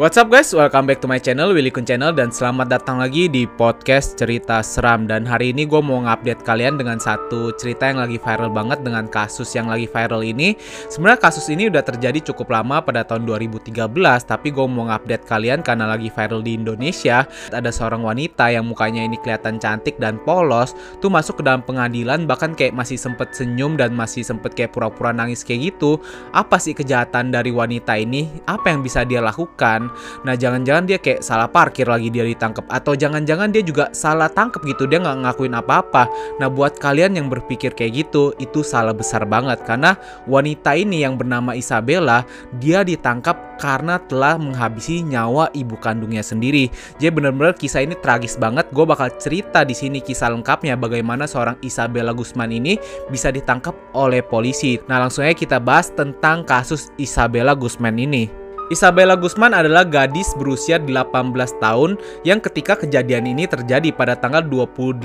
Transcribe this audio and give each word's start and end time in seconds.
What's 0.00 0.16
up 0.16 0.32
guys, 0.32 0.48
welcome 0.56 0.88
back 0.88 1.04
to 1.04 1.08
my 1.12 1.20
channel, 1.20 1.52
Willy 1.52 1.68
Kun 1.68 1.84
Channel 1.84 2.16
Dan 2.16 2.32
selamat 2.32 2.72
datang 2.72 3.04
lagi 3.04 3.28
di 3.28 3.44
podcast 3.44 4.16
cerita 4.16 4.64
seram. 4.64 5.04
Dan 5.04 5.28
hari 5.28 5.52
ini 5.52 5.68
gue 5.68 5.76
mau 5.76 6.00
ngupdate 6.00 6.40
kalian 6.40 6.80
dengan 6.80 6.96
satu 6.96 7.52
cerita 7.60 7.92
yang 7.92 8.00
lagi 8.00 8.16
viral 8.16 8.48
banget 8.48 8.80
Dengan 8.80 9.12
kasus 9.12 9.52
yang 9.52 9.68
lagi 9.68 9.84
viral 9.84 10.24
ini. 10.24 10.56
Sebenarnya 10.88 11.20
kasus 11.20 11.52
ini 11.52 11.68
udah 11.68 11.84
terjadi 11.84 12.32
cukup 12.32 12.48
lama 12.48 12.80
pada 12.80 13.04
tahun 13.04 13.28
2013 13.28 13.76
Tapi 14.24 14.48
gue 14.48 14.66
mau 14.72 14.88
ngupdate 14.88 15.28
kalian 15.28 15.60
karena 15.60 15.84
lagi 15.84 16.08
viral 16.08 16.40
di 16.40 16.56
Indonesia. 16.56 17.28
Ada 17.52 17.68
seorang 17.68 18.00
wanita 18.00 18.48
yang 18.48 18.72
mukanya 18.72 19.04
ini 19.04 19.20
kelihatan 19.20 19.60
cantik 19.60 20.00
dan 20.00 20.16
polos 20.24 20.72
Tuh 21.04 21.12
masuk 21.12 21.36
ke 21.36 21.42
dalam 21.44 21.60
pengadilan 21.60 22.24
bahkan 22.24 22.56
kayak 22.56 22.72
masih 22.72 22.96
sempet 22.96 23.36
senyum 23.36 23.76
dan 23.76 23.92
masih 23.92 24.24
sempet 24.24 24.56
kayak 24.56 24.72
pura-pura 24.72 25.12
nangis 25.12 25.44
kayak 25.44 25.76
gitu. 25.76 26.00
Apa 26.32 26.56
sih 26.56 26.72
kejahatan 26.72 27.36
dari 27.36 27.52
wanita 27.52 28.00
ini? 28.00 28.40
Apa 28.48 28.72
yang 28.72 28.80
bisa 28.80 29.04
dia 29.04 29.20
lakukan? 29.20 29.89
Nah 30.26 30.34
jangan-jangan 30.34 30.84
dia 30.86 30.98
kayak 30.98 31.22
salah 31.24 31.48
parkir 31.50 31.86
lagi 31.86 32.08
dia 32.08 32.24
ditangkap 32.26 32.66
atau 32.70 32.96
jangan-jangan 32.96 33.50
dia 33.50 33.62
juga 33.64 33.90
salah 33.90 34.30
tangkap 34.30 34.62
gitu 34.66 34.86
dia 34.86 35.02
nggak 35.02 35.26
ngakuin 35.26 35.54
apa-apa. 35.56 36.08
Nah 36.38 36.48
buat 36.48 36.78
kalian 36.78 37.16
yang 37.18 37.26
berpikir 37.28 37.74
kayak 37.74 38.06
gitu 38.06 38.32
itu 38.38 38.64
salah 38.64 38.94
besar 38.94 39.26
banget 39.26 39.62
karena 39.64 39.96
wanita 40.26 40.74
ini 40.76 41.02
yang 41.04 41.14
bernama 41.20 41.52
Isabella 41.54 42.24
dia 42.58 42.82
ditangkap 42.86 43.50
karena 43.60 44.00
telah 44.00 44.40
menghabisi 44.40 45.04
nyawa 45.04 45.52
ibu 45.52 45.76
kandungnya 45.76 46.24
sendiri. 46.24 46.72
Jadi 46.96 47.12
bener-bener 47.12 47.52
kisah 47.52 47.84
ini 47.84 47.92
tragis 48.00 48.40
banget. 48.40 48.72
Gue 48.72 48.88
bakal 48.88 49.12
cerita 49.20 49.62
di 49.68 49.76
sini 49.76 50.00
kisah 50.00 50.32
lengkapnya 50.32 50.80
bagaimana 50.80 51.28
seorang 51.28 51.60
Isabella 51.60 52.16
Gusman 52.16 52.48
ini 52.48 52.80
bisa 53.12 53.28
ditangkap 53.28 53.76
oleh 53.92 54.24
polisi. 54.24 54.80
Nah 54.88 55.04
langsung 55.04 55.28
aja 55.28 55.36
kita 55.36 55.60
bahas 55.60 55.92
tentang 55.92 56.42
kasus 56.48 56.88
Isabella 56.96 57.52
Gusman 57.52 58.00
ini. 58.00 58.39
Isabella 58.70 59.18
Gusman 59.18 59.50
adalah 59.50 59.82
gadis 59.82 60.30
berusia 60.38 60.78
18 60.78 61.10
tahun 61.58 61.98
yang 62.22 62.38
ketika 62.38 62.78
kejadian 62.78 63.26
ini 63.26 63.50
terjadi 63.50 63.90
pada 63.90 64.14
tanggal 64.14 64.46
28 64.46 65.02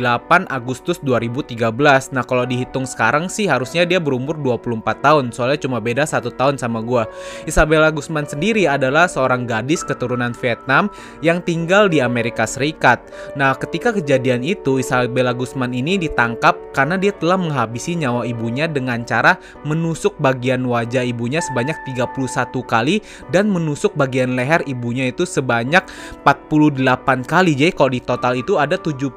Agustus 0.53 1.01
2013. 1.01 1.73
Nah 2.13 2.21
kalau 2.21 2.45
dihitung 2.45 2.85
sekarang 2.85 3.25
sih 3.25 3.49
harusnya 3.49 3.81
dia 3.89 3.97
berumur 3.97 4.37
24 4.37 4.85
tahun 5.01 5.33
soalnya 5.33 5.57
cuma 5.65 5.81
beda 5.81 6.05
satu 6.05 6.29
tahun 6.29 6.61
sama 6.61 6.85
gue. 6.85 7.09
Isabella 7.49 7.89
Gusman 7.89 8.29
sendiri 8.29 8.69
adalah 8.69 9.09
seorang 9.09 9.49
gadis 9.49 9.81
keturunan 9.81 10.37
Vietnam 10.37 10.93
yang 11.25 11.41
tinggal 11.41 11.89
di 11.89 12.05
Amerika 12.05 12.45
Serikat. 12.45 13.01
Nah 13.33 13.57
ketika 13.57 13.89
kejadian 13.97 14.45
itu 14.45 14.77
Isabella 14.77 15.33
Gusman 15.33 15.73
ini 15.73 15.97
ditangkap 15.97 16.53
karena 16.69 17.01
dia 17.01 17.17
telah 17.17 17.41
menghabisi 17.41 17.97
nyawa 17.97 18.29
ibunya 18.29 18.69
dengan 18.69 19.01
cara 19.09 19.41
menusuk 19.65 20.21
bagian 20.21 20.61
wajah 20.69 21.01
ibunya 21.01 21.41
sebanyak 21.41 21.73
31 21.97 22.13
kali 22.61 23.01
dan 23.33 23.54
menusuk 23.55 23.95
bagian 23.95 24.35
leher 24.35 24.59
ibunya 24.67 25.07
itu 25.07 25.23
sebanyak 25.23 25.87
48 26.27 27.23
kali. 27.23 27.55
Jadi 27.55 27.71
kalau 27.71 27.91
di 27.95 28.01
total 28.03 28.33
itu 28.35 28.59
ada 28.59 28.75
79 28.75 29.15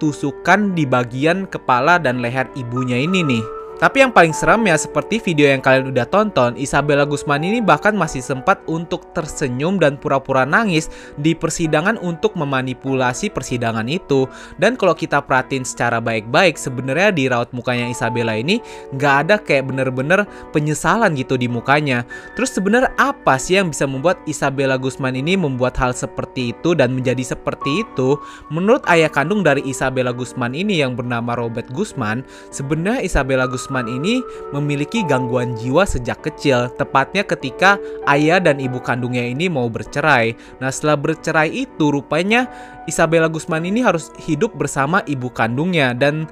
tusukan 0.00 0.72
di 0.72 0.88
bagian 0.88 1.44
kepala 1.44 2.00
dan 2.00 2.24
leher 2.24 2.48
ibunya 2.56 2.96
ini 2.96 3.20
nih. 3.20 3.59
Tapi 3.80 4.04
yang 4.04 4.12
paling 4.12 4.36
seram 4.36 4.60
ya 4.68 4.76
seperti 4.76 5.16
video 5.24 5.48
yang 5.48 5.64
kalian 5.64 5.88
udah 5.88 6.04
tonton, 6.04 6.52
Isabella 6.60 7.08
Gusman 7.08 7.40
ini 7.40 7.64
bahkan 7.64 7.96
masih 7.96 8.20
sempat 8.20 8.60
untuk 8.68 9.08
tersenyum 9.16 9.80
dan 9.80 9.96
pura-pura 9.96 10.44
nangis 10.44 10.92
di 11.16 11.32
persidangan 11.32 11.96
untuk 11.96 12.36
memanipulasi 12.36 13.32
persidangan 13.32 13.88
itu. 13.88 14.28
Dan 14.60 14.76
kalau 14.76 14.92
kita 14.92 15.24
perhatiin 15.24 15.64
secara 15.64 15.96
baik-baik, 15.96 16.60
sebenarnya 16.60 17.08
di 17.08 17.24
raut 17.32 17.48
mukanya 17.56 17.88
Isabella 17.88 18.36
ini 18.36 18.60
nggak 18.92 19.14
ada 19.24 19.40
kayak 19.40 19.72
bener-bener 19.72 20.28
penyesalan 20.52 21.16
gitu 21.16 21.40
di 21.40 21.48
mukanya. 21.48 22.04
Terus 22.36 22.52
sebenarnya 22.52 22.92
apa 23.00 23.40
sih 23.40 23.56
yang 23.56 23.72
bisa 23.72 23.88
membuat 23.88 24.20
Isabella 24.28 24.76
Gusman 24.76 25.16
ini 25.16 25.40
membuat 25.40 25.80
hal 25.80 25.96
seperti 25.96 26.52
itu 26.52 26.76
dan 26.76 26.92
menjadi 26.92 27.32
seperti 27.32 27.88
itu? 27.88 28.20
Menurut 28.52 28.84
ayah 28.92 29.08
kandung 29.08 29.40
dari 29.40 29.64
Isabella 29.64 30.12
Gusman 30.12 30.52
ini 30.52 30.84
yang 30.84 30.92
bernama 30.92 31.32
Robert 31.32 31.72
Gusman, 31.72 32.28
sebenarnya 32.52 33.08
Isabella 33.08 33.48
Gusman 33.48 33.69
Usman 33.70 33.86
ini 33.86 34.18
memiliki 34.50 35.06
gangguan 35.06 35.54
jiwa 35.54 35.86
sejak 35.86 36.26
kecil, 36.26 36.74
tepatnya 36.74 37.22
ketika 37.22 37.78
ayah 38.10 38.42
dan 38.42 38.58
ibu 38.58 38.82
kandungnya 38.82 39.22
ini 39.22 39.46
mau 39.46 39.70
bercerai. 39.70 40.34
Nah, 40.58 40.74
setelah 40.74 40.98
bercerai 40.98 41.54
itu 41.54 41.94
rupanya 41.94 42.50
Isabella 42.90 43.30
Gusman 43.30 43.62
ini 43.62 43.86
harus 43.86 44.10
hidup 44.18 44.58
bersama 44.58 45.06
ibu 45.06 45.30
kandungnya 45.30 45.94
dan 45.94 46.26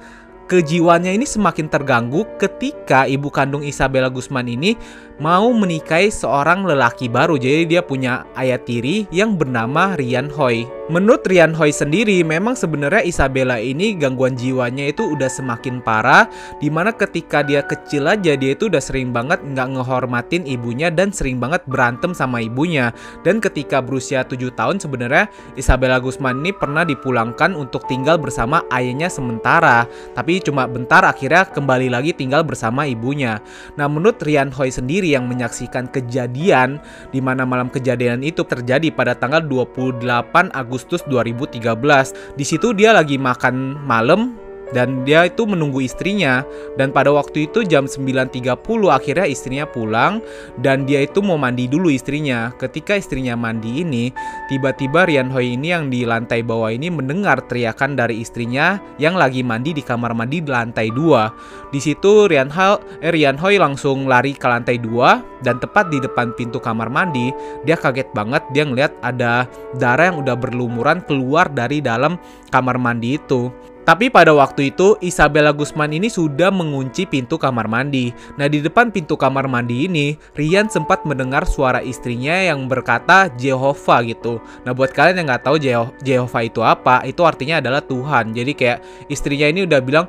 kejiwaannya 0.51 1.15
ini 1.15 1.23
semakin 1.23 1.71
terganggu 1.71 2.27
ketika 2.35 3.07
ibu 3.07 3.31
kandung 3.31 3.63
Isabella 3.63 4.11
Gusman 4.11 4.51
ini 4.51 4.75
mau 5.23 5.47
menikahi 5.55 6.11
seorang 6.11 6.67
lelaki 6.67 7.07
baru. 7.07 7.39
Jadi 7.39 7.71
dia 7.71 7.87
punya 7.87 8.27
ayah 8.35 8.59
tiri 8.59 9.07
yang 9.15 9.39
bernama 9.39 9.95
Rian 9.95 10.27
Hoi. 10.27 10.78
Menurut 10.89 11.21
Rian 11.29 11.53
Hoi 11.53 11.69
sendiri, 11.69 12.25
memang 12.25 12.57
sebenarnya 12.57 13.05
Isabella 13.05 13.61
ini 13.61 13.93
gangguan 13.93 14.33
jiwanya 14.33 14.89
itu 14.89 15.05
udah 15.13 15.29
semakin 15.29 15.85
parah. 15.85 16.25
Di 16.57 16.73
mana 16.73 16.89
ketika 16.89 17.45
dia 17.45 17.61
kecil 17.61 18.09
aja 18.09 18.33
dia 18.33 18.57
itu 18.57 18.73
udah 18.73 18.81
sering 18.81 19.13
banget 19.13 19.37
nggak 19.37 19.77
ngehormatin 19.77 20.49
ibunya 20.49 20.89
dan 20.89 21.13
sering 21.13 21.37
banget 21.37 21.61
berantem 21.69 22.17
sama 22.17 22.41
ibunya. 22.41 22.89
Dan 23.21 23.37
ketika 23.37 23.85
berusia 23.85 24.25
7 24.25 24.49
tahun 24.57 24.81
sebenarnya 24.81 25.29
Isabella 25.53 26.01
Gusman 26.01 26.41
ini 26.41 26.57
pernah 26.57 26.81
dipulangkan 26.81 27.53
untuk 27.53 27.85
tinggal 27.85 28.17
bersama 28.17 28.65
ayahnya 28.73 29.13
sementara. 29.13 29.85
Tapi 30.17 30.41
cuma 30.41 30.65
bentar 30.65 31.05
akhirnya 31.05 31.45
kembali 31.53 31.93
lagi 31.93 32.17
tinggal 32.17 32.41
bersama 32.41 32.89
ibunya. 32.89 33.37
Nah 33.77 33.85
menurut 33.85 34.17
Rian 34.25 34.49
Hoi 34.49 34.73
sendiri 34.73 35.13
yang 35.13 35.29
menyaksikan 35.29 35.85
kejadian 35.93 36.81
di 37.13 37.21
mana 37.21 37.45
malam 37.45 37.69
kejadian 37.69 38.25
itu 38.25 38.41
terjadi 38.41 38.89
pada 38.89 39.13
tanggal 39.13 39.45
28 39.45 40.01
Agustus 40.49 40.78
2013. 40.87 42.37
Di 42.37 42.45
situ 42.47 42.71
dia 42.71 42.95
lagi 42.95 43.19
makan 43.19 43.79
malam 43.83 44.48
dan 44.71 45.03
dia 45.05 45.25
itu 45.25 45.45
menunggu 45.45 45.81
istrinya. 45.81 46.45
Dan 46.77 46.93
pada 46.93 47.09
waktu 47.09 47.49
itu 47.49 47.65
jam 47.65 47.89
9.30 47.89 48.55
akhirnya 48.89 49.25
istrinya 49.25 49.65
pulang. 49.65 50.21
Dan 50.59 50.85
dia 50.85 51.03
itu 51.03 51.19
mau 51.25 51.37
mandi 51.37 51.65
dulu 51.65 51.89
istrinya. 51.89 52.53
Ketika 52.55 52.97
istrinya 52.97 53.33
mandi 53.33 53.81
ini 53.81 54.13
tiba-tiba 54.47 55.09
Rian 55.09 55.33
Hoi 55.33 55.57
ini 55.57 55.73
yang 55.73 55.89
di 55.89 56.05
lantai 56.05 56.45
bawah 56.45 56.69
ini 56.69 56.93
mendengar 56.93 57.41
teriakan 57.49 57.97
dari 57.97 58.21
istrinya 58.21 58.77
yang 59.01 59.17
lagi 59.17 59.41
mandi 59.41 59.73
di 59.73 59.81
kamar 59.81 60.13
mandi 60.13 60.41
di 60.41 60.49
lantai 60.49 60.89
2 60.93 61.69
di 61.73 61.77
situ 61.77 62.25
Rian, 62.25 62.49
Hal, 62.49 62.81
eh, 63.01 63.13
Rian 63.13 63.37
Hoi 63.37 63.61
langsung 63.61 64.09
lari 64.09 64.33
ke 64.33 64.45
lantai 64.49 64.81
2 64.81 65.45
dan 65.45 65.61
tepat 65.61 65.93
di 65.93 66.01
depan 66.01 66.33
pintu 66.33 66.57
kamar 66.57 66.89
mandi. 66.89 67.29
Dia 67.65 67.77
kaget 67.77 68.09
banget 68.13 68.41
dia 68.53 68.65
ngeliat 68.65 68.93
ada 69.05 69.45
darah 69.77 70.09
yang 70.09 70.21
udah 70.21 70.33
berlumuran 70.33 71.05
keluar 71.05 71.49
dari 71.49 71.81
dalam 71.81 72.17
kamar 72.49 72.81
mandi 72.81 73.21
itu 73.21 73.53
tapi 73.89 74.05
pada 74.05 74.29
waktu 74.37 74.69
itu 74.69 75.01
Isabella 75.01 75.49
Gusman 75.49 75.89
ini 75.89 76.13
sudah 76.13 76.53
mengunci 76.53 77.09
pintu 77.09 77.41
kamar 77.41 77.65
mandi. 77.65 78.13
Nah 78.37 78.45
di 78.45 78.61
depan 78.61 78.93
pintu 78.93 79.17
kamar 79.17 79.49
mandi 79.49 79.89
ini 79.89 80.13
Rian 80.37 80.69
sempat 80.69 81.09
mendengar 81.09 81.49
suara 81.49 81.81
istrinya 81.81 82.37
yang 82.37 82.69
berkata 82.69 83.33
Jehovah 83.33 84.05
gitu. 84.05 84.45
Nah 84.61 84.77
buat 84.77 84.93
kalian 84.93 85.25
yang 85.25 85.33
nggak 85.33 85.41
tahu 85.41 85.57
Jehovah 86.05 86.43
itu 86.45 86.61
apa, 86.61 87.01
itu 87.01 87.25
artinya 87.25 87.57
adalah 87.57 87.81
Tuhan. 87.81 88.29
Jadi 88.37 88.53
kayak 88.53 89.09
istrinya 89.09 89.49
ini 89.49 89.65
udah 89.65 89.81
bilang 89.81 90.05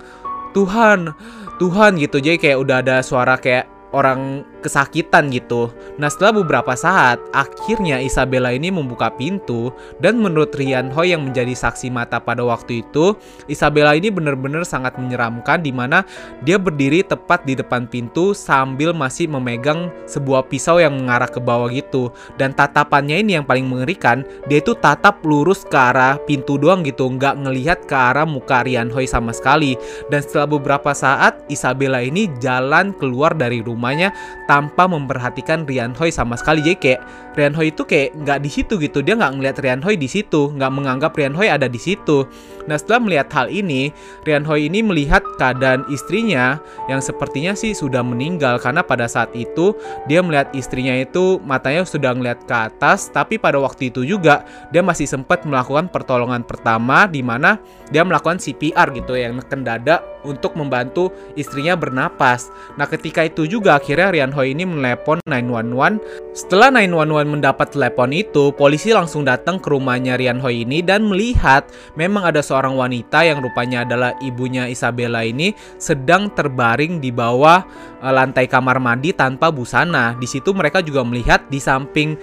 Tuhan, 0.53 1.17
Tuhan 1.57 1.97
gitu. 1.97 2.21
Jadi 2.21 2.37
kayak 2.37 2.61
udah 2.61 2.85
ada 2.85 3.01
suara 3.01 3.41
kayak 3.41 3.65
orang 3.97 4.45
kesakitan 4.61 5.33
gitu. 5.33 5.73
Nah 5.97 6.13
setelah 6.13 6.45
beberapa 6.45 6.77
saat, 6.77 7.19
akhirnya 7.33 7.99
Isabella 7.99 8.53
ini 8.53 8.69
membuka 8.69 9.09
pintu 9.11 9.73
dan 9.99 10.21
menurut 10.21 10.53
Rian 10.55 10.93
Ho 10.93 11.03
yang 11.03 11.25
menjadi 11.25 11.57
saksi 11.57 11.89
mata 11.89 12.21
pada 12.21 12.45
waktu 12.45 12.85
itu, 12.87 13.17
Isabella 13.49 13.97
ini 13.97 14.13
benar-benar 14.13 14.63
sangat 14.69 15.01
menyeramkan 15.01 15.65
di 15.65 15.73
mana 15.73 16.05
dia 16.45 16.61
berdiri 16.61 17.01
tepat 17.01 17.43
di 17.49 17.57
depan 17.57 17.89
pintu 17.89 18.37
sambil 18.37 18.93
masih 18.93 19.27
memegang 19.27 19.89
sebuah 20.05 20.47
pisau 20.47 20.79
yang 20.79 20.95
mengarah 20.95 21.29
ke 21.29 21.41
bawah 21.41 21.73
gitu. 21.73 22.13
Dan 22.37 22.53
tatapannya 22.53 23.21
ini 23.25 23.41
yang 23.41 23.49
paling 23.49 23.65
mengerikan, 23.67 24.23
dia 24.47 24.61
itu 24.61 24.77
tatap 24.77 25.25
lurus 25.25 25.65
ke 25.65 25.77
arah 25.77 26.21
pintu 26.29 26.61
doang 26.61 26.85
gitu, 26.85 27.09
nggak 27.09 27.35
ngelihat 27.41 27.79
ke 27.89 27.97
arah 27.97 28.29
muka 28.29 28.63
Rian 28.63 28.93
Hoi 28.93 29.09
sama 29.09 29.33
sekali. 29.33 29.75
Dan 30.13 30.21
setelah 30.21 30.47
beberapa 30.61 30.93
saat, 30.93 31.41
Isabella 31.49 32.05
ini 32.05 32.29
jalan 32.39 32.93
keluar 32.97 33.33
dari 33.33 33.65
rumahnya 33.65 34.13
tanpa 34.51 34.91
memperhatikan 34.91 35.63
Rian 35.63 35.95
Hoi 35.95 36.11
sama 36.11 36.35
sekali. 36.35 36.59
Jadi 36.67 36.79
kayak 36.83 37.01
Rian 37.39 37.55
Hoi 37.55 37.71
itu 37.71 37.87
kayak 37.87 38.19
nggak 38.19 38.39
di 38.43 38.51
situ 38.51 38.75
gitu. 38.83 38.99
Dia 38.99 39.15
nggak 39.15 39.39
ngeliat 39.39 39.57
Rian 39.63 39.79
Hoi 39.87 39.95
di 39.95 40.11
situ, 40.11 40.51
nggak 40.51 40.73
menganggap 40.75 41.15
Rian 41.15 41.39
Hoi 41.39 41.47
ada 41.47 41.71
di 41.71 41.79
situ. 41.79 42.27
Nah 42.67 42.75
setelah 42.75 42.99
melihat 42.99 43.31
hal 43.31 43.47
ini, 43.47 43.95
Rian 44.27 44.43
Hoi 44.43 44.67
ini 44.67 44.83
melihat 44.83 45.23
keadaan 45.39 45.87
istrinya 45.87 46.59
yang 46.91 46.99
sepertinya 46.99 47.55
sih 47.55 47.79
sudah 47.79 48.03
meninggal 48.03 48.59
karena 48.59 48.83
pada 48.83 49.07
saat 49.07 49.31
itu 49.39 49.71
dia 50.11 50.19
melihat 50.19 50.51
istrinya 50.51 50.99
itu 50.99 51.39
matanya 51.47 51.87
sudah 51.87 52.11
ngeliat 52.11 52.43
ke 52.43 52.57
atas, 52.75 53.07
tapi 53.07 53.39
pada 53.39 53.63
waktu 53.63 53.95
itu 53.95 54.03
juga 54.03 54.43
dia 54.75 54.83
masih 54.83 55.07
sempat 55.07 55.47
melakukan 55.47 55.87
pertolongan 55.87 56.43
pertama 56.43 57.07
di 57.07 57.23
mana 57.23 57.63
dia 57.95 58.03
melakukan 58.03 58.43
CPR 58.43 58.91
gitu 58.99 59.15
yang 59.15 59.39
neken 59.39 59.63
dada 59.63 60.03
untuk 60.23 60.57
membantu 60.57 61.13
istrinya 61.35 61.75
bernapas. 61.77 62.53
Nah, 62.77 62.87
ketika 62.89 63.25
itu 63.25 63.47
juga 63.49 63.81
akhirnya 63.81 64.13
Rian 64.13 64.33
Hoi 64.33 64.53
ini 64.53 64.65
menelepon 64.69 65.23
911. 65.25 66.01
Setelah 66.37 66.69
911 66.73 67.27
mendapat 67.27 67.69
telepon 67.73 68.11
itu, 68.13 68.53
polisi 68.55 68.93
langsung 68.95 69.25
datang 69.25 69.59
ke 69.59 69.69
rumahnya 69.73 70.17
Rian 70.21 70.39
Hoi 70.41 70.65
ini 70.69 70.85
dan 70.85 71.09
melihat 71.09 71.67
memang 71.97 72.29
ada 72.29 72.45
seorang 72.45 72.77
wanita 72.77 73.25
yang 73.25 73.41
rupanya 73.41 73.85
adalah 73.85 74.15
ibunya 74.21 74.69
Isabella 74.69 75.25
ini 75.25 75.53
sedang 75.81 76.33
terbaring 76.33 77.01
di 77.01 77.11
bawah 77.11 77.65
eh, 78.01 78.13
lantai 78.13 78.47
kamar 78.47 78.79
mandi 78.79 79.13
tanpa 79.17 79.49
busana. 79.49 80.17
Di 80.17 80.29
situ 80.29 80.53
mereka 80.53 80.85
juga 80.85 81.03
melihat 81.05 81.47
di 81.49 81.59
samping 81.59 82.17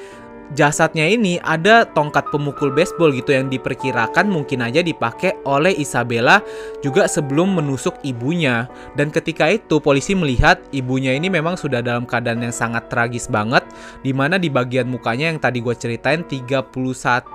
jasadnya 0.55 1.03
ini 1.03 1.41
ada 1.43 1.83
tongkat 1.83 2.31
pemukul 2.31 2.71
baseball 2.71 3.11
gitu 3.11 3.35
yang 3.35 3.51
diperkirakan 3.51 4.31
mungkin 4.31 4.63
aja 4.63 4.79
dipakai 4.79 5.35
oleh 5.43 5.75
Isabella 5.75 6.39
juga 6.79 7.09
sebelum 7.09 7.59
menusuk 7.59 7.99
ibunya. 8.07 8.71
Dan 8.95 9.11
ketika 9.11 9.51
itu 9.51 9.83
polisi 9.83 10.15
melihat 10.15 10.61
ibunya 10.71 11.11
ini 11.11 11.27
memang 11.27 11.59
sudah 11.59 11.83
dalam 11.83 12.07
keadaan 12.07 12.45
yang 12.45 12.55
sangat 12.55 12.87
tragis 12.87 13.27
banget 13.27 13.65
di 14.05 14.15
mana 14.15 14.39
di 14.39 14.47
bagian 14.47 14.87
mukanya 14.87 15.27
yang 15.33 15.39
tadi 15.41 15.59
gue 15.59 15.75
ceritain 15.75 16.23
31 16.23 16.71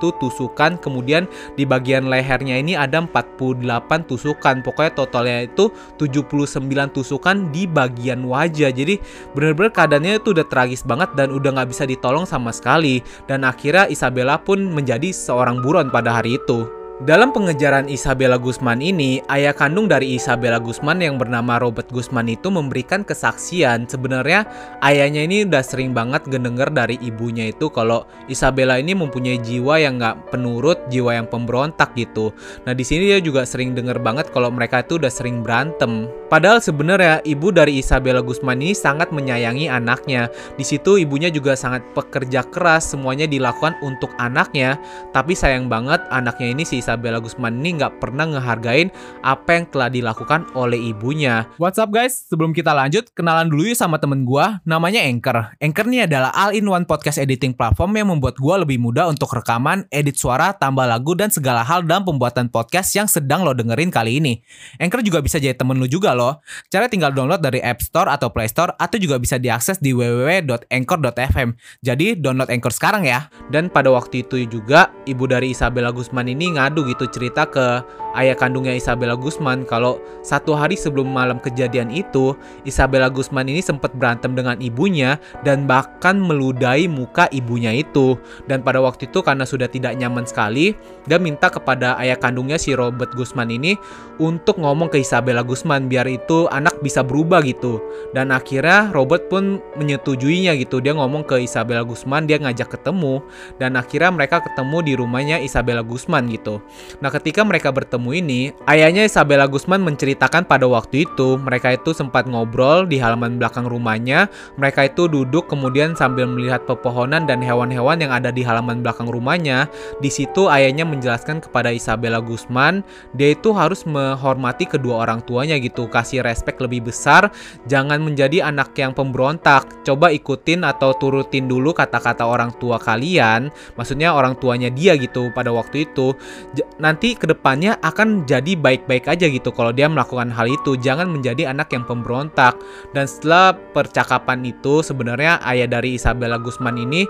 tusukan 0.01 0.81
kemudian 0.81 1.29
di 1.59 1.69
bagian 1.69 2.09
lehernya 2.09 2.57
ini 2.57 2.79
ada 2.79 3.05
48 3.05 4.09
tusukan. 4.09 4.65
Pokoknya 4.65 4.93
totalnya 4.97 5.39
itu 5.45 5.69
79 6.01 6.97
tusukan 6.97 7.53
di 7.53 7.69
bagian 7.69 8.25
wajah. 8.25 8.73
Jadi 8.73 8.97
bener-bener 9.37 9.75
keadaannya 9.75 10.23
itu 10.23 10.33
udah 10.33 10.47
tragis 10.49 10.81
banget 10.87 11.13
dan 11.19 11.29
udah 11.35 11.51
nggak 11.61 11.71
bisa 11.71 11.85
ditolong 11.85 12.25
sama 12.25 12.55
sekali 12.55 13.02
dan 13.31 13.47
akhirnya 13.47 13.87
Isabella 13.87 14.41
pun 14.41 14.65
menjadi 14.67 15.13
seorang 15.15 15.63
buron 15.63 15.89
pada 15.93 16.19
hari 16.21 16.41
itu. 16.41 16.82
Dalam 17.03 17.35
pengejaran 17.35 17.91
Isabella 17.91 18.39
Guzman 18.39 18.79
ini, 18.79 19.19
ayah 19.27 19.51
kandung 19.51 19.91
dari 19.91 20.15
Isabella 20.15 20.63
Guzman 20.63 21.03
yang 21.03 21.19
bernama 21.19 21.59
Robert 21.59 21.91
Guzman 21.91 22.31
itu 22.31 22.47
memberikan 22.47 23.03
kesaksian 23.03 23.91
sebenarnya 23.91 24.47
ayahnya 24.87 25.27
ini 25.27 25.43
udah 25.43 25.67
sering 25.67 25.91
banget 25.91 26.23
ngedenger 26.31 26.71
dari 26.71 27.03
ibunya 27.03 27.51
itu 27.51 27.75
kalau 27.75 28.07
Isabella 28.31 28.79
ini 28.79 28.95
mempunyai 28.95 29.43
jiwa 29.43 29.83
yang 29.83 29.99
nggak 29.99 30.31
penurut, 30.31 30.79
jiwa 30.95 31.19
yang 31.19 31.27
pemberontak 31.27 31.91
gitu. 31.99 32.31
Nah 32.71 32.71
di 32.71 32.87
sini 32.87 33.11
dia 33.11 33.19
juga 33.19 33.43
sering 33.51 33.75
denger 33.75 33.99
banget 33.99 34.31
kalau 34.31 34.55
mereka 34.55 34.87
itu 34.87 34.95
udah 34.95 35.11
sering 35.11 35.43
berantem. 35.43 36.07
Padahal 36.31 36.63
sebenarnya 36.63 37.19
ibu 37.27 37.51
dari 37.51 37.83
Isabella 37.83 38.23
Guzman 38.23 38.63
ini 38.63 38.79
sangat 38.79 39.11
menyayangi 39.11 39.67
anaknya. 39.67 40.31
Di 40.55 40.63
situ 40.63 41.03
ibunya 41.03 41.35
juga 41.35 41.59
sangat 41.59 41.83
pekerja 41.99 42.47
keras, 42.47 42.95
semuanya 42.95 43.27
dilakukan 43.27 43.75
untuk 43.83 44.15
anaknya. 44.23 44.79
Tapi 45.11 45.35
sayang 45.35 45.67
banget 45.67 45.99
anaknya 46.15 46.55
ini 46.55 46.63
si 46.63 46.79
Isabella 46.79 46.92
Guzman 46.99 47.63
ini 47.63 47.79
nggak 47.79 48.03
pernah 48.03 48.27
ngehargain 48.27 48.91
apa 49.23 49.51
yang 49.55 49.65
telah 49.71 49.89
dilakukan 49.93 50.49
oleh 50.59 50.79
ibunya. 50.91 51.47
What's 51.61 51.79
up 51.79 51.93
guys? 51.95 52.27
Sebelum 52.27 52.51
kita 52.51 52.73
lanjut, 52.73 53.13
kenalan 53.13 53.53
dulu 53.53 53.71
yuk 53.71 53.79
sama 53.79 54.01
temen 54.01 54.25
gue, 54.25 54.47
namanya 54.65 55.05
Anchor. 55.05 55.55
Anchor 55.61 55.87
ini 55.93 56.09
adalah 56.09 56.33
all-in-one 56.33 56.89
podcast 56.89 57.21
editing 57.21 57.53
platform 57.53 57.93
yang 57.95 58.09
membuat 58.09 58.41
gue 58.41 58.55
lebih 58.65 58.81
mudah 58.81 59.13
untuk 59.13 59.29
rekaman, 59.37 59.85
edit 59.93 60.17
suara, 60.17 60.57
tambah 60.57 60.89
lagu, 60.89 61.13
dan 61.13 61.29
segala 61.29 61.61
hal 61.61 61.85
dalam 61.85 62.09
pembuatan 62.09 62.49
podcast 62.49 62.97
yang 62.97 63.05
sedang 63.05 63.45
lo 63.45 63.53
dengerin 63.53 63.93
kali 63.93 64.17
ini. 64.17 64.41
Anchor 64.81 65.05
juga 65.05 65.21
bisa 65.21 65.37
jadi 65.37 65.53
temen 65.53 65.77
lo 65.77 65.85
juga 65.85 66.17
loh. 66.17 66.41
Cara 66.73 66.89
tinggal 66.89 67.13
download 67.13 67.45
dari 67.45 67.61
App 67.61 67.85
Store 67.85 68.09
atau 68.09 68.33
Play 68.33 68.49
Store 68.49 68.73
atau 68.81 68.97
juga 68.97 69.21
bisa 69.21 69.37
diakses 69.37 69.77
di 69.77 69.93
www.anchor.fm. 69.93 71.49
Jadi 71.85 72.17
download 72.17 72.49
Anchor 72.49 72.73
sekarang 72.73 73.05
ya. 73.05 73.29
Dan 73.53 73.69
pada 73.69 73.93
waktu 73.93 74.25
itu 74.25 74.41
juga 74.49 74.89
ibu 75.05 75.29
dari 75.29 75.53
Isabella 75.53 75.93
Guzman 75.93 76.33
ini 76.33 76.57
ngadu 76.57 76.72
gitu 76.81 77.05
cerita 77.13 77.45
ke 77.45 77.85
ayah 78.17 78.37
kandungnya 78.37 78.77
Isabella 78.77 79.17
Guzman 79.17 79.65
kalau 79.65 80.03
satu 80.23 80.55
hari 80.55 80.79
sebelum 80.79 81.11
malam 81.11 81.43
kejadian 81.43 81.91
itu 81.91 82.37
Isabella 82.63 83.11
Guzman 83.11 83.49
ini 83.49 83.63
sempat 83.63 83.95
berantem 83.97 84.37
dengan 84.37 84.59
ibunya 84.63 85.19
dan 85.43 85.67
bahkan 85.67 86.19
meludahi 86.19 86.87
muka 86.87 87.27
ibunya 87.35 87.73
itu. 87.75 88.19
Dan 88.47 88.63
pada 88.63 88.79
waktu 88.83 89.11
itu 89.11 89.23
karena 89.23 89.47
sudah 89.47 89.67
tidak 89.67 89.95
nyaman 89.99 90.27
sekali, 90.27 90.75
dia 91.07 91.19
minta 91.19 91.49
kepada 91.49 91.99
ayah 91.99 92.19
kandungnya 92.19 92.59
si 92.59 92.75
Robert 92.77 93.15
Guzman 93.15 93.51
ini 93.51 93.75
untuk 94.21 94.59
ngomong 94.59 94.93
ke 94.93 95.01
Isabella 95.01 95.43
Guzman 95.43 95.91
biar 95.91 96.07
itu 96.07 96.47
anak 96.51 96.79
bisa 96.85 97.03
berubah 97.03 97.43
gitu. 97.43 97.83
Dan 98.15 98.31
akhirnya 98.31 98.91
Robert 98.95 99.27
pun 99.31 99.59
menyetujuinya 99.79 100.55
gitu. 100.59 100.79
Dia 100.79 100.95
ngomong 100.95 101.27
ke 101.27 101.43
Isabella 101.43 101.83
Guzman, 101.83 102.27
dia 102.27 102.39
ngajak 102.39 102.79
ketemu 102.79 103.23
dan 103.59 103.79
akhirnya 103.79 104.11
mereka 104.15 104.43
ketemu 104.43 104.77
di 104.83 104.93
rumahnya 104.99 105.37
Isabella 105.43 105.83
Guzman 105.83 106.31
gitu. 106.31 106.63
Nah, 107.03 107.11
ketika 107.11 107.43
mereka 107.43 107.71
bertemu 107.71 108.02
ini, 108.11 108.51
ayahnya 108.67 109.07
Isabella 109.07 109.47
Guzman 109.47 109.87
menceritakan 109.87 110.51
pada 110.51 110.67
waktu 110.67 111.07
itu 111.07 111.39
mereka 111.39 111.71
itu 111.79 111.95
sempat 111.95 112.27
ngobrol 112.27 112.91
di 112.91 112.99
halaman 112.99 113.39
belakang 113.39 113.71
rumahnya. 113.71 114.27
Mereka 114.59 114.91
itu 114.91 115.07
duduk 115.07 115.47
kemudian 115.47 115.95
sambil 115.95 116.27
melihat 116.27 116.67
pepohonan 116.67 117.31
dan 117.31 117.39
hewan-hewan 117.39 118.03
yang 118.03 118.11
ada 118.11 118.35
di 118.35 118.43
halaman 118.43 118.83
belakang 118.83 119.07
rumahnya. 119.07 119.71
Di 120.03 120.11
situ 120.11 120.51
ayahnya 120.51 120.83
menjelaskan 120.83 121.39
kepada 121.39 121.71
Isabella 121.71 122.19
Guzman, 122.19 122.83
dia 123.15 123.37
itu 123.37 123.55
harus 123.55 123.87
menghormati 123.87 124.67
kedua 124.67 125.07
orang 125.07 125.23
tuanya 125.23 125.55
gitu, 125.63 125.87
kasih 125.87 126.27
respect 126.27 126.59
lebih 126.59 126.91
besar, 126.91 127.31
jangan 127.71 128.03
menjadi 128.03 128.49
anak 128.49 128.75
yang 128.75 128.91
pemberontak. 128.97 129.87
Coba 129.87 130.09
ikutin 130.09 130.65
atau 130.65 130.97
turutin 130.97 131.47
dulu 131.47 131.77
kata-kata 131.77 132.25
orang 132.25 132.51
tua 132.57 132.81
kalian, 132.81 133.53
maksudnya 133.77 134.17
orang 134.17 134.33
tuanya 134.41 134.73
dia 134.73 134.97
gitu 134.97 135.29
pada 135.37 135.53
waktu 135.53 135.85
itu. 135.85 136.17
J 136.57 136.65
nanti 136.81 137.13
ke 137.13 137.29
depannya 137.29 137.77
jadi 138.25 138.57
baik-baik 138.57 139.07
aja 139.09 139.29
gitu 139.29 139.53
kalau 139.53 139.71
dia 139.71 139.87
melakukan 139.87 140.33
hal 140.33 140.49
itu. 140.49 140.75
Jangan 140.81 141.11
menjadi 141.13 141.53
anak 141.53 141.73
yang 141.73 141.85
pemberontak. 141.85 142.57
Dan 142.97 143.05
setelah 143.05 143.53
percakapan 143.53 144.43
itu 144.49 144.81
sebenarnya 144.81 145.43
ayah 145.45 145.69
dari 145.69 146.01
Isabella 146.01 146.41
Guzman 146.41 146.81
ini 146.81 147.05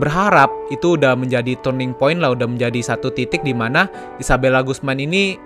berharap 0.00 0.50
itu 0.74 0.98
udah 0.98 1.14
menjadi 1.14 1.54
turning 1.62 1.94
point 1.94 2.18
lah, 2.18 2.34
udah 2.34 2.50
menjadi 2.50 2.82
satu 2.82 3.14
titik 3.14 3.46
di 3.46 3.54
mana 3.54 3.86
Isabella 4.18 4.60
Guzman 4.66 4.98
ini 4.98 5.38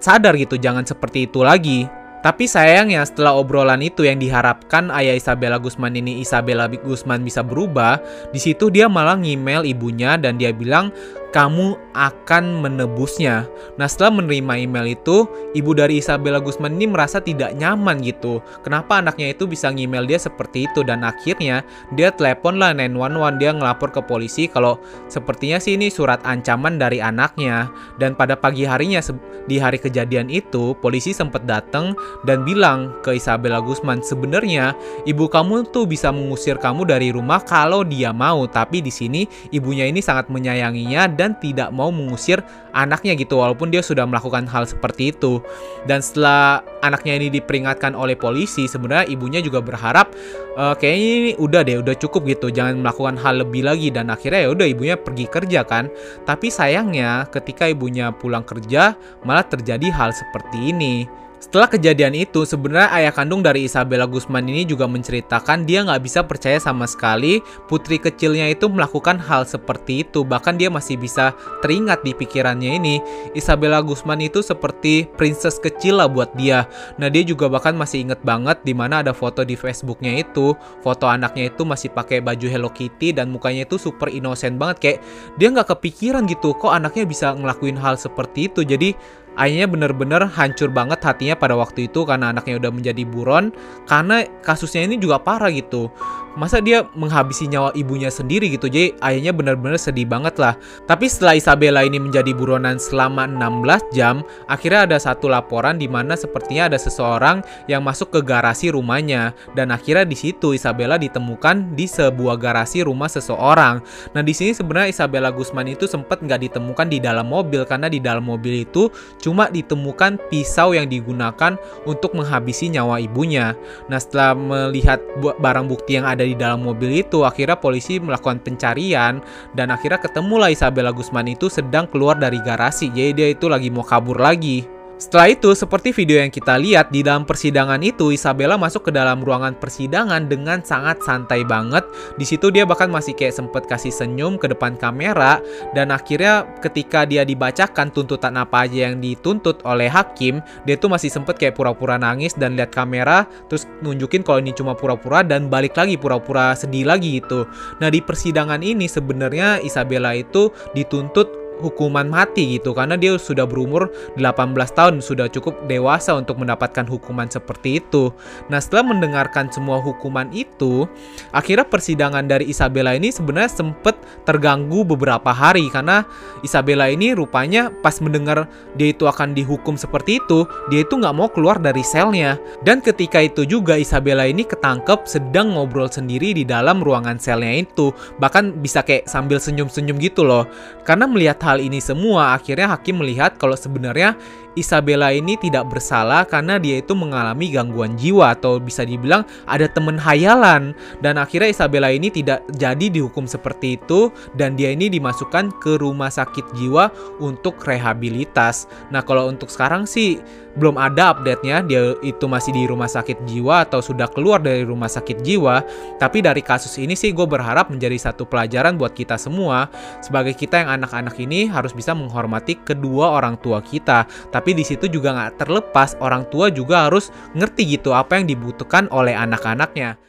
sadar 0.00 0.34
gitu 0.40 0.56
jangan 0.56 0.88
seperti 0.88 1.28
itu 1.28 1.44
lagi. 1.44 1.84
Tapi 2.20 2.44
sayangnya 2.44 3.00
setelah 3.00 3.32
obrolan 3.32 3.80
itu 3.80 4.04
yang 4.04 4.20
diharapkan 4.20 4.92
ayah 4.92 5.16
Isabella 5.16 5.56
Guzman 5.56 5.96
ini 5.96 6.20
Isabella 6.20 6.68
Guzman 6.68 7.24
bisa 7.24 7.40
berubah, 7.40 7.96
di 8.28 8.36
situ 8.36 8.68
dia 8.68 8.92
malah 8.92 9.16
ngemail 9.16 9.64
ibunya 9.64 10.20
dan 10.20 10.36
dia 10.36 10.52
bilang 10.52 10.92
kamu 11.30 11.78
akan 11.94 12.62
menebusnya. 12.62 13.46
Nah 13.78 13.86
setelah 13.86 14.22
menerima 14.22 14.66
email 14.66 14.86
itu, 14.94 15.26
ibu 15.54 15.70
dari 15.74 16.02
Isabella 16.02 16.42
Guzman 16.42 16.74
ini 16.78 16.90
merasa 16.90 17.22
tidak 17.22 17.54
nyaman 17.54 18.02
gitu. 18.02 18.42
Kenapa 18.66 18.98
anaknya 18.98 19.30
itu 19.34 19.46
bisa 19.46 19.70
ngemail 19.70 20.06
dia 20.06 20.18
seperti 20.18 20.66
itu 20.66 20.82
dan 20.82 21.06
akhirnya 21.06 21.62
dia 21.94 22.10
telepon 22.10 22.58
lah 22.58 22.74
911 22.74 23.40
dia 23.42 23.50
ngelapor 23.54 23.88
ke 23.94 24.00
polisi 24.04 24.46
kalau 24.50 24.78
sepertinya 25.06 25.58
sih 25.62 25.78
ini 25.78 25.90
surat 25.90 26.22
ancaman 26.26 26.78
dari 26.78 26.98
anaknya. 26.98 27.70
Dan 27.98 28.18
pada 28.18 28.34
pagi 28.34 28.66
harinya 28.66 29.02
di 29.46 29.56
hari 29.58 29.82
kejadian 29.82 30.30
itu 30.30 30.78
polisi 30.78 31.10
sempat 31.10 31.42
datang 31.46 31.94
dan 32.22 32.46
bilang 32.46 32.94
ke 33.02 33.18
Isabella 33.18 33.58
Guzman 33.58 33.98
sebenarnya 34.04 34.74
ibu 35.06 35.26
kamu 35.26 35.70
tuh 35.74 35.90
bisa 35.90 36.14
mengusir 36.14 36.54
kamu 36.60 36.86
dari 36.86 37.10
rumah 37.10 37.42
kalau 37.42 37.82
dia 37.82 38.14
mau 38.14 38.46
tapi 38.46 38.78
di 38.78 38.92
sini 38.92 39.26
ibunya 39.50 39.90
ini 39.90 39.98
sangat 39.98 40.30
menyayanginya 40.30 41.10
dan 41.20 41.36
tidak 41.36 41.68
mau 41.68 41.92
mengusir 41.92 42.40
anaknya 42.72 43.12
gitu 43.12 43.36
walaupun 43.36 43.68
dia 43.68 43.84
sudah 43.84 44.08
melakukan 44.08 44.48
hal 44.48 44.64
seperti 44.64 45.12
itu. 45.12 45.44
Dan 45.84 46.00
setelah 46.00 46.64
anaknya 46.80 47.20
ini 47.20 47.28
diperingatkan 47.28 47.92
oleh 47.92 48.16
polisi, 48.16 48.64
sebenarnya 48.64 49.04
ibunya 49.12 49.44
juga 49.44 49.60
berharap 49.60 50.16
e, 50.56 50.64
kayaknya 50.80 51.10
ini 51.12 51.32
udah 51.36 51.60
deh, 51.60 51.76
udah 51.84 51.96
cukup 52.00 52.24
gitu, 52.24 52.48
jangan 52.48 52.80
melakukan 52.80 53.20
hal 53.20 53.44
lebih 53.44 53.68
lagi 53.68 53.92
dan 53.92 54.08
akhirnya 54.08 54.48
ya 54.48 54.50
udah 54.56 54.66
ibunya 54.66 54.96
pergi 54.96 55.28
kerja 55.28 55.60
kan. 55.68 55.92
Tapi 56.24 56.48
sayangnya 56.48 57.28
ketika 57.28 57.68
ibunya 57.68 58.08
pulang 58.16 58.48
kerja 58.48 58.96
malah 59.28 59.44
terjadi 59.44 59.92
hal 59.92 60.16
seperti 60.16 60.72
ini. 60.72 61.19
Setelah 61.40 61.72
kejadian 61.72 62.12
itu, 62.12 62.44
sebenarnya 62.44 62.92
ayah 63.00 63.16
kandung 63.16 63.40
dari 63.40 63.64
Isabella 63.64 64.04
Guzman 64.04 64.44
ini 64.44 64.68
juga 64.68 64.84
menceritakan 64.84 65.64
dia 65.64 65.80
nggak 65.88 66.04
bisa 66.04 66.20
percaya 66.20 66.60
sama 66.60 66.84
sekali 66.84 67.40
putri 67.64 67.96
kecilnya 67.96 68.44
itu 68.52 68.68
melakukan 68.68 69.16
hal 69.16 69.48
seperti 69.48 70.04
itu. 70.04 70.20
Bahkan 70.20 70.60
dia 70.60 70.68
masih 70.68 71.00
bisa 71.00 71.32
teringat 71.64 72.04
di 72.04 72.12
pikirannya 72.12 72.76
ini, 72.76 73.00
Isabella 73.32 73.80
Guzman 73.80 74.20
itu 74.20 74.44
seperti 74.44 75.08
princess 75.16 75.56
kecil 75.56 76.04
lah 76.04 76.12
buat 76.12 76.28
dia. 76.36 76.68
Nah 77.00 77.08
dia 77.08 77.24
juga 77.24 77.48
bahkan 77.48 77.72
masih 77.72 78.04
inget 78.04 78.20
banget 78.20 78.60
di 78.60 78.76
mana 78.76 79.00
ada 79.00 79.16
foto 79.16 79.40
di 79.40 79.56
Facebooknya 79.56 80.20
itu, 80.20 80.52
foto 80.84 81.08
anaknya 81.08 81.48
itu 81.48 81.64
masih 81.64 81.88
pakai 81.88 82.20
baju 82.20 82.52
Hello 82.52 82.68
Kitty 82.68 83.16
dan 83.16 83.32
mukanya 83.32 83.64
itu 83.64 83.80
super 83.80 84.12
innocent 84.12 84.60
banget 84.60 84.76
kayak 84.76 84.98
dia 85.40 85.48
nggak 85.48 85.72
kepikiran 85.72 86.28
gitu 86.28 86.52
kok 86.52 86.68
anaknya 86.68 87.08
bisa 87.08 87.32
ngelakuin 87.32 87.80
hal 87.80 87.96
seperti 87.96 88.52
itu. 88.52 88.60
Jadi 88.60 88.92
ayahnya 89.38 89.70
bener-bener 89.70 90.26
hancur 90.26 90.72
banget 90.72 90.98
hatinya 91.04 91.36
pada 91.36 91.54
waktu 91.54 91.86
itu 91.86 92.02
karena 92.02 92.34
anaknya 92.34 92.58
udah 92.58 92.70
menjadi 92.72 93.02
buron 93.06 93.54
karena 93.86 94.26
kasusnya 94.42 94.86
ini 94.86 94.96
juga 94.98 95.20
parah 95.20 95.52
gitu. 95.52 95.92
Masa 96.38 96.62
dia 96.62 96.86
menghabisi 96.94 97.50
nyawa 97.50 97.74
ibunya 97.74 98.06
sendiri 98.06 98.54
gitu 98.54 98.70
jadi 98.70 98.94
ayahnya 99.02 99.34
benar-benar 99.34 99.82
sedih 99.82 100.06
banget 100.06 100.38
lah. 100.38 100.54
Tapi 100.86 101.10
setelah 101.10 101.34
Isabella 101.34 101.82
ini 101.82 101.98
menjadi 101.98 102.30
buronan 102.30 102.78
selama 102.78 103.26
16 103.26 103.90
jam 103.90 104.22
akhirnya 104.46 104.86
ada 104.86 104.98
satu 105.02 105.26
laporan 105.26 105.74
di 105.74 105.90
mana 105.90 106.14
sepertinya 106.14 106.70
ada 106.70 106.78
seseorang 106.78 107.42
yang 107.66 107.82
masuk 107.82 108.14
ke 108.14 108.20
garasi 108.22 108.70
rumahnya. 108.70 109.34
Dan 109.58 109.74
akhirnya 109.74 110.06
di 110.06 110.14
situ 110.14 110.54
Isabella 110.54 111.02
ditemukan 111.02 111.74
di 111.74 111.90
sebuah 111.90 112.38
garasi 112.38 112.86
rumah 112.86 113.10
seseorang. 113.10 113.82
Nah 114.14 114.22
di 114.22 114.30
sini 114.30 114.54
sebenarnya 114.54 114.94
Isabella 114.94 115.34
Guzman 115.34 115.66
itu 115.66 115.90
sempat 115.90 116.22
nggak 116.22 116.46
ditemukan 116.46 116.86
di 116.86 117.02
dalam 117.02 117.26
mobil 117.26 117.66
karena 117.66 117.90
di 117.90 117.98
dalam 117.98 118.22
mobil 118.22 118.62
itu 118.62 118.86
cuma 119.20 119.52
ditemukan 119.52 120.16
pisau 120.32 120.72
yang 120.72 120.88
digunakan 120.88 121.60
untuk 121.84 122.16
menghabisi 122.16 122.72
nyawa 122.72 122.98
ibunya. 122.98 123.54
Nah 123.92 124.00
setelah 124.00 124.32
melihat 124.34 124.98
barang 125.20 125.68
bukti 125.68 126.00
yang 126.00 126.08
ada 126.08 126.24
di 126.24 126.34
dalam 126.34 126.64
mobil 126.64 127.04
itu 127.04 127.22
akhirnya 127.22 127.60
polisi 127.60 128.00
melakukan 128.00 128.40
pencarian 128.40 129.20
dan 129.52 129.68
akhirnya 129.68 130.00
ketemulah 130.00 130.48
Isabella 130.48 130.90
Guzman 130.90 131.28
itu 131.28 131.52
sedang 131.52 131.84
keluar 131.86 132.16
dari 132.16 132.40
garasi. 132.40 132.88
Jadi 132.88 133.12
dia 133.12 133.28
itu 133.30 133.46
lagi 133.46 133.68
mau 133.68 133.84
kabur 133.84 134.16
lagi 134.18 134.79
setelah 135.00 135.32
itu, 135.32 135.56
seperti 135.56 135.96
video 135.96 136.20
yang 136.20 136.28
kita 136.28 136.60
lihat 136.60 136.92
di 136.92 137.00
dalam 137.00 137.24
persidangan 137.24 137.80
itu, 137.80 138.12
Isabella 138.12 138.60
masuk 138.60 138.86
ke 138.86 138.92
dalam 138.92 139.24
ruangan 139.24 139.56
persidangan 139.56 140.28
dengan 140.28 140.60
sangat 140.60 141.00
santai 141.00 141.40
banget. 141.40 141.88
Di 142.20 142.28
situ 142.28 142.52
dia 142.52 142.68
bahkan 142.68 142.92
masih 142.92 143.16
kayak 143.16 143.32
sempet 143.32 143.64
kasih 143.64 143.88
senyum 143.88 144.36
ke 144.36 144.52
depan 144.52 144.76
kamera 144.76 145.40
dan 145.72 145.88
akhirnya 145.88 146.44
ketika 146.60 147.08
dia 147.08 147.24
dibacakan 147.24 147.88
tuntutan 147.88 148.36
apa 148.36 148.68
aja 148.68 148.92
yang 148.92 149.00
dituntut 149.00 149.64
oleh 149.64 149.88
hakim, 149.88 150.44
dia 150.68 150.76
tuh 150.76 150.92
masih 150.92 151.08
sempet 151.08 151.40
kayak 151.40 151.56
pura-pura 151.56 151.96
nangis 151.96 152.36
dan 152.36 152.60
lihat 152.60 152.68
kamera 152.68 153.24
terus 153.48 153.64
nunjukin 153.80 154.20
kalau 154.20 154.44
ini 154.44 154.52
cuma 154.52 154.76
pura-pura 154.76 155.24
dan 155.24 155.48
balik 155.48 155.80
lagi 155.80 155.96
pura-pura 155.96 156.52
sedih 156.52 156.84
lagi 156.84 157.24
gitu. 157.24 157.48
Nah, 157.80 157.88
di 157.88 158.04
persidangan 158.04 158.60
ini 158.60 158.84
sebenarnya 158.84 159.64
Isabella 159.64 160.12
itu 160.12 160.52
dituntut 160.76 161.39
hukuman 161.60 162.08
mati 162.08 162.56
gitu 162.58 162.72
karena 162.72 162.96
dia 162.96 163.14
sudah 163.20 163.44
berumur 163.44 163.92
18 164.16 164.56
tahun 164.72 165.04
sudah 165.04 165.28
cukup 165.28 165.68
dewasa 165.68 166.16
untuk 166.16 166.40
mendapatkan 166.40 166.88
hukuman 166.88 167.28
seperti 167.28 167.84
itu. 167.84 168.10
Nah, 168.48 168.58
setelah 168.58 168.96
mendengarkan 168.96 169.52
semua 169.52 169.78
hukuman 169.78 170.32
itu, 170.32 170.88
akhirnya 171.30 171.68
persidangan 171.68 172.24
dari 172.24 172.48
Isabella 172.48 172.96
ini 172.96 173.12
sebenarnya 173.12 173.52
sempat 173.52 174.00
terganggu 174.24 174.82
beberapa 174.82 175.30
hari 175.30 175.68
karena 175.68 176.08
Isabella 176.40 176.88
ini 176.88 177.12
rupanya 177.12 177.68
pas 177.84 178.00
mendengar 178.00 178.48
dia 178.74 178.90
itu 178.90 179.04
akan 179.04 179.36
dihukum 179.36 179.76
seperti 179.76 180.22
itu, 180.22 180.48
dia 180.72 180.82
itu 180.82 180.96
nggak 180.96 181.14
mau 181.14 181.28
keluar 181.28 181.60
dari 181.60 181.84
selnya. 181.84 182.40
Dan 182.64 182.80
ketika 182.80 183.20
itu 183.20 183.44
juga 183.44 183.76
Isabella 183.76 184.24
ini 184.24 184.46
ketangkep 184.46 185.04
sedang 185.04 185.54
ngobrol 185.54 185.90
sendiri 185.90 186.32
di 186.32 186.44
dalam 186.46 186.80
ruangan 186.80 187.20
selnya 187.20 187.60
itu, 187.60 187.92
bahkan 188.16 188.54
bisa 188.56 188.80
kayak 188.80 189.10
sambil 189.10 189.42
senyum-senyum 189.42 189.98
gitu 190.00 190.24
loh. 190.24 190.46
Karena 190.86 191.04
melihat 191.10 191.42
hal 191.50 191.58
ini 191.58 191.82
semua, 191.82 192.38
akhirnya 192.38 192.70
hakim 192.70 193.02
melihat 193.02 193.34
kalau 193.34 193.58
sebenarnya 193.58 194.14
Isabella 194.58 195.14
ini 195.14 195.38
tidak 195.38 195.70
bersalah 195.70 196.26
karena 196.26 196.58
dia 196.58 196.82
itu 196.82 196.96
mengalami 196.98 197.54
gangguan 197.54 197.94
jiwa 197.94 198.34
atau 198.34 198.58
bisa 198.58 198.82
dibilang 198.82 199.22
ada 199.46 199.70
temen 199.70 199.94
hayalan 199.94 200.74
dan 200.98 201.14
akhirnya 201.18 201.54
Isabella 201.54 201.94
ini 201.94 202.10
tidak 202.10 202.42
jadi 202.54 202.90
dihukum 202.90 203.30
seperti 203.30 203.78
itu 203.78 204.10
dan 204.34 204.58
dia 204.58 204.74
ini 204.74 204.90
dimasukkan 204.90 205.62
ke 205.62 205.78
rumah 205.78 206.10
sakit 206.10 206.58
jiwa 206.58 206.90
untuk 207.22 207.62
rehabilitas. 207.62 208.66
Nah 208.90 209.06
kalau 209.06 209.30
untuk 209.30 209.52
sekarang 209.52 209.86
sih 209.86 210.18
belum 210.58 210.78
ada 210.80 211.14
update-nya. 211.14 211.62
Dia 211.66 211.94
itu 212.02 212.24
masih 212.26 212.50
di 212.54 212.66
rumah 212.66 212.90
sakit 212.90 213.22
jiwa 213.28 213.66
atau 213.68 213.78
sudah 213.78 214.10
keluar 214.10 214.42
dari 214.42 214.66
rumah 214.66 214.90
sakit 214.90 215.22
jiwa. 215.22 215.62
Tapi 216.00 216.24
dari 216.24 216.42
kasus 216.42 216.74
ini 216.80 216.98
sih 216.98 217.14
gue 217.14 217.26
berharap 217.26 217.70
menjadi 217.70 218.10
satu 218.10 218.26
pelajaran 218.26 218.74
buat 218.74 218.96
kita 218.96 219.14
semua. 219.20 219.70
Sebagai 220.02 220.34
kita 220.34 220.64
yang 220.66 220.70
anak-anak 220.80 221.14
ini 221.22 221.46
harus 221.46 221.70
bisa 221.70 221.94
menghormati 221.94 222.58
kedua 222.58 223.14
orang 223.14 223.38
tua 223.38 223.62
kita 223.62 224.08
tapi 224.40 224.56
di 224.56 224.64
situ 224.64 224.88
juga 224.88 225.12
nggak 225.12 225.44
terlepas 225.44 226.00
orang 226.00 226.24
tua 226.32 226.48
juga 226.48 226.88
harus 226.88 227.12
ngerti 227.36 227.76
gitu 227.76 227.92
apa 227.92 228.16
yang 228.16 228.24
dibutuhkan 228.24 228.88
oleh 228.88 229.12
anak-anaknya 229.12 230.00